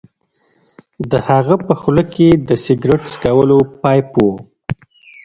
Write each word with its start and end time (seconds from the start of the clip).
د 1.11 1.13
هغه 1.27 1.55
په 1.65 1.73
خوله 1.79 2.03
کې 2.13 2.27
د 2.47 2.49
سګرټ 2.65 3.01
څکولو 3.13 3.57
پایپ 3.81 4.07
و 4.23 4.27